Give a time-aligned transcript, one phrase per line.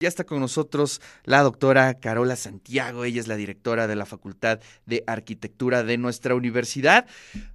[0.00, 4.60] Ya está con nosotros la doctora Carola Santiago, ella es la directora de la Facultad
[4.86, 7.04] de Arquitectura de nuestra universidad.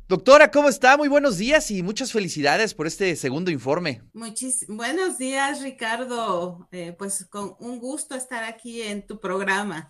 [0.10, 0.98] Doctora, ¿cómo está?
[0.98, 4.02] Muy buenos días y muchas felicidades por este segundo informe.
[4.12, 6.68] Muchis buenos días, Ricardo.
[6.74, 9.90] Eh, pues con un gusto estar aquí en tu programa.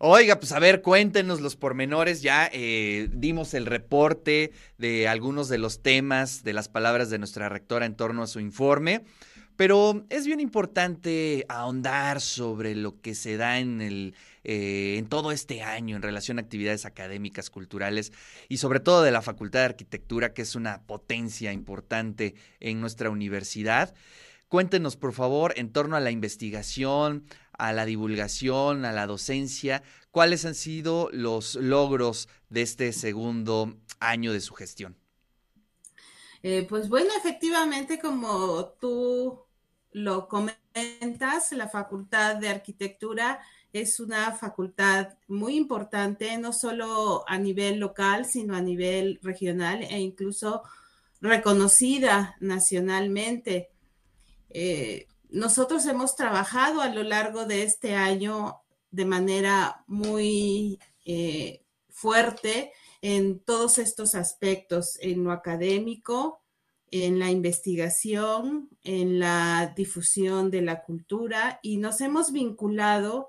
[0.00, 2.20] Oiga, pues a ver, cuéntenos los pormenores.
[2.20, 7.48] Ya eh, dimos el reporte de algunos de los temas, de las palabras de nuestra
[7.48, 9.04] rectora en torno a su informe.
[9.58, 15.32] Pero es bien importante ahondar sobre lo que se da en, el, eh, en todo
[15.32, 18.12] este año en relación a actividades académicas, culturales
[18.48, 23.10] y sobre todo de la Facultad de Arquitectura, que es una potencia importante en nuestra
[23.10, 23.96] universidad.
[24.46, 29.82] Cuéntenos, por favor, en torno a la investigación, a la divulgación, a la docencia,
[30.12, 34.96] cuáles han sido los logros de este segundo año de su gestión.
[36.44, 39.47] Eh, pues bueno, efectivamente, como tú
[39.92, 43.40] lo comentas, la Facultad de Arquitectura
[43.72, 49.98] es una facultad muy importante, no solo a nivel local, sino a nivel regional e
[50.00, 50.62] incluso
[51.20, 53.70] reconocida nacionalmente.
[54.50, 62.72] Eh, nosotros hemos trabajado a lo largo de este año de manera muy eh, fuerte
[63.02, 66.40] en todos estos aspectos, en lo académico,
[66.90, 73.28] en la investigación, en la difusión de la cultura y nos hemos vinculado,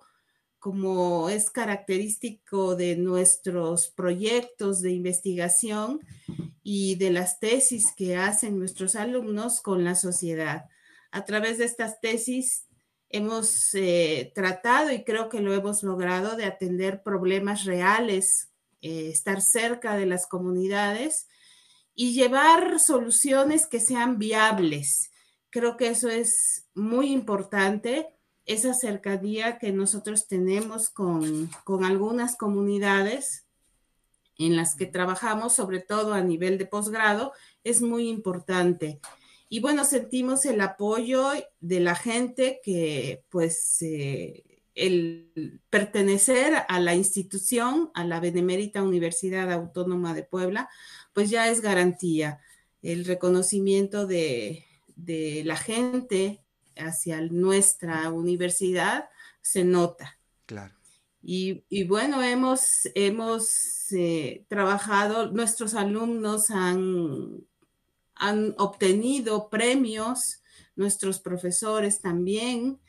[0.60, 6.02] como es característico de nuestros proyectos de investigación
[6.64, 10.66] y de las tesis que hacen nuestros alumnos con la sociedad.
[11.12, 12.66] A través de estas tesis
[13.10, 18.50] hemos eh, tratado y creo que lo hemos logrado de atender problemas reales,
[18.82, 21.28] eh, estar cerca de las comunidades
[22.00, 25.12] y llevar soluciones que sean viables.
[25.50, 28.08] Creo que eso es muy importante,
[28.46, 31.50] esa cercanía que nosotros tenemos con,
[31.84, 33.48] algunas comunidades
[34.38, 37.34] en las que trabajamos, sobre todo a nivel de posgrado,
[37.66, 39.02] es muy importante.
[39.50, 44.49] Y bueno, sentimos el apoyo de la gente que pues eh,
[44.80, 50.70] el pertenecer a la institución, a la Benemérita Universidad Autónoma de Puebla,
[51.14, 52.40] pues ya es garantía.
[52.82, 54.66] El reconocimiento de,
[55.46, 56.42] la gente
[56.78, 59.10] hacia nuestra universidad
[59.42, 60.18] se nota.
[60.46, 60.74] Claro.
[61.22, 67.44] Y, bueno, hemos, hemos eh, trabajado, nuestros alumnos han,
[68.16, 70.42] han obtenido premios,
[70.76, 72.80] nuestros profesores también.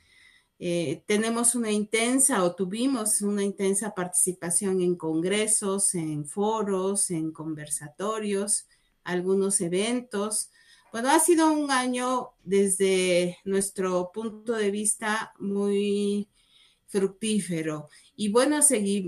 [0.62, 8.66] Eh, tenemos una intensa o tuvimos una intensa participación en congresos, en foros, en conversatorios,
[9.02, 10.50] algunos eventos.
[10.92, 16.28] Bueno, ha sido un año desde nuestro punto de vista muy
[16.88, 18.60] fructífero y bueno,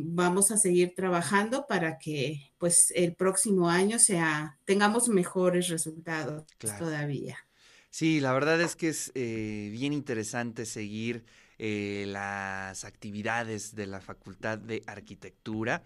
[0.04, 6.44] vamos a seguir trabajando para que pues el próximo año sea, tengamos mejores resultados
[6.78, 7.36] todavía.
[7.92, 11.24] Sí, la verdad es que es eh, bien interesante seguir
[11.58, 15.82] eh, las actividades de la Facultad de Arquitectura.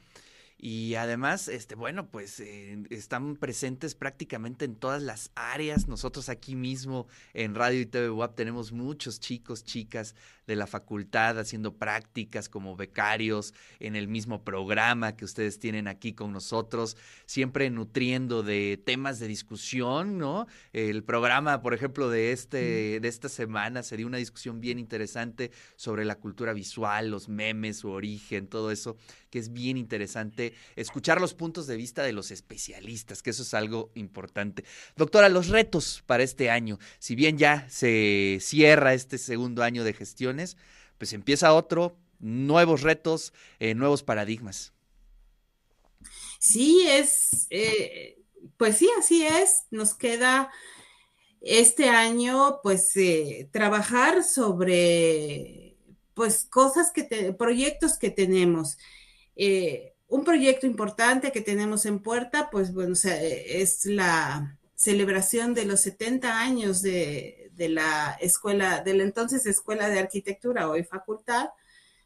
[0.59, 5.87] Y además, este, bueno, pues eh, están presentes prácticamente en todas las áreas.
[5.87, 10.15] Nosotros aquí mismo en Radio y TV WAP tenemos muchos chicos, chicas
[10.47, 16.13] de la facultad haciendo prácticas como becarios en el mismo programa que ustedes tienen aquí
[16.13, 16.97] con nosotros,
[17.27, 20.47] siempre nutriendo de temas de discusión, ¿no?
[20.73, 26.05] El programa, por ejemplo, de, este, de esta semana sería una discusión bien interesante sobre
[26.05, 28.97] la cultura visual, los memes, su origen, todo eso,
[29.31, 30.46] que es bien interesante
[30.77, 34.65] escuchar los puntos de vista de los especialistas, que eso es algo importante.
[34.97, 39.93] Doctora, los retos para este año, si bien ya se cierra este segundo año de
[39.93, 40.37] gestión,
[40.99, 44.73] pues empieza otro, nuevos retos, eh, nuevos paradigmas.
[46.39, 48.19] Sí, es, eh,
[48.57, 49.65] pues sí, así es.
[49.71, 50.51] Nos queda
[51.41, 55.77] este año, pues, eh, trabajar sobre,
[56.15, 58.79] pues, cosas que, proyectos que tenemos.
[60.09, 66.41] Un proyecto importante que tenemos en puerta, pues, bueno, es la celebración de los 70
[66.41, 71.49] años de, de la escuela, de la entonces Escuela de Arquitectura, hoy facultad.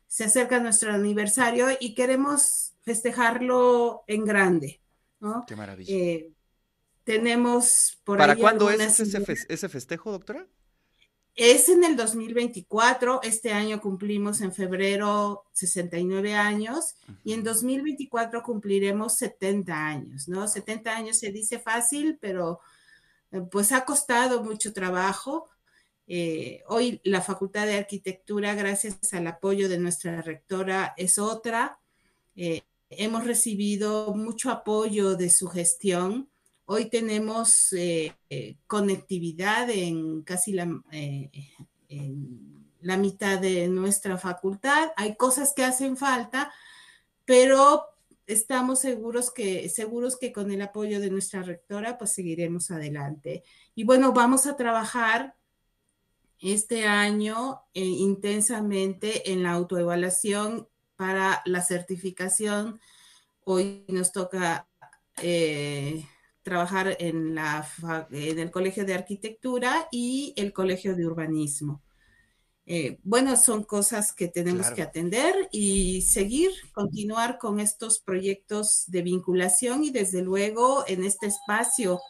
[0.07, 4.81] Se acerca nuestro aniversario y queremos festejarlo en grande.
[5.21, 5.45] ¿no?
[5.47, 5.95] Qué maravilla.
[5.95, 6.33] Eh,
[7.05, 10.47] tenemos por ¿Para cuándo es ese, festejo, doctora?
[11.35, 19.17] Es en el 2024, este año cumplimos en febrero 69 años y en 2024 cumpliremos
[19.17, 20.47] 70 años, ¿no?
[20.49, 22.61] 70 años se dice fácil, pero
[23.33, 25.49] eh, pues ha costado mucho trabajo.
[26.07, 31.79] Eh, hoy la Facultad de Arquitectura, gracias al apoyo de nuestra rectora, es otra.
[32.35, 36.29] Eh, hemos recibido mucho apoyo de su gestión
[36.73, 41.29] Hoy tenemos eh, eh, conectividad en casi la, eh,
[42.81, 44.93] la mitad de nuestra facultad.
[44.97, 46.53] Hay cosas que hacen falta,
[47.25, 47.87] pero
[48.29, 53.43] estamos seguros que, seguros que con el apoyo de nuestra rectora, pues seguiremos adelante.
[53.75, 55.35] Y bueno, vamos a trabajar
[56.39, 62.81] este año intensamente en la autoevaluación para la certificación.
[63.43, 64.69] Hoy nos toca
[66.43, 67.69] trabajar en, la,
[68.11, 71.83] en el Colegio de Arquitectura y el Colegio de Urbanismo.
[72.67, 79.03] Eh, bueno, son cosas que tenemos que atender y seguir, continuar con estos proyectos de
[79.03, 82.01] vinculación y desde luego en este espacio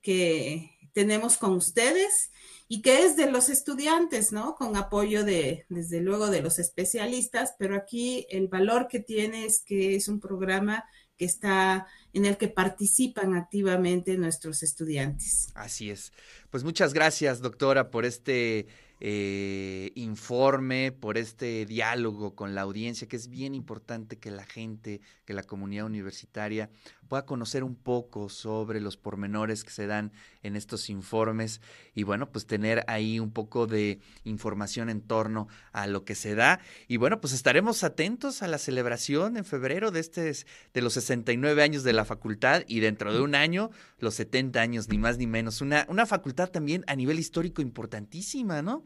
[0.00, 2.30] que tenemos con ustedes
[2.68, 4.54] y que es de los estudiantes, ¿no?
[4.54, 9.62] Con apoyo de, desde luego, de los especialistas, pero aquí el valor que tiene es
[9.62, 10.84] que es un programa
[11.16, 15.48] que está en el que participan activamente nuestros estudiantes.
[15.54, 16.12] Así es.
[16.50, 18.66] Pues muchas gracias, doctora, por este
[19.00, 25.02] eh, informe, por este diálogo con la audiencia, que es bien importante que la gente,
[25.26, 26.70] que la comunidad universitaria
[27.06, 31.60] pueda conocer un poco sobre los pormenores que se dan en estos informes
[31.94, 36.34] y bueno, pues tener ahí un poco de información en torno a lo que se
[36.34, 36.60] da.
[36.88, 40.32] Y bueno, pues estaremos atentos a la celebración en febrero de, este,
[40.72, 44.88] de los 69 años de la facultad y dentro de un año los 70 años,
[44.88, 45.60] ni más ni menos.
[45.60, 48.82] Una, una facultad también a nivel histórico importantísima, ¿no?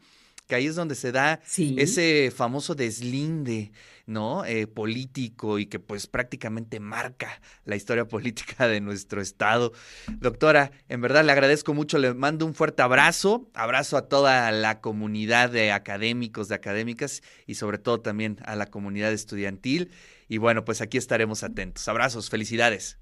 [0.47, 3.71] Que ahí es donde se da ese famoso deslinde,
[4.05, 4.43] ¿no?
[4.45, 9.71] Eh, político y que pues prácticamente marca la historia política de nuestro estado.
[10.19, 14.81] Doctora, en verdad le agradezco mucho, le mando un fuerte abrazo, abrazo a toda la
[14.81, 19.91] comunidad de académicos, de académicas y sobre todo también a la comunidad estudiantil.
[20.27, 21.87] Y bueno, pues aquí estaremos atentos.
[21.87, 22.97] Abrazos, felicidades.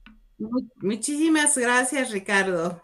[0.77, 2.81] Muchísimas gracias, Ricardo.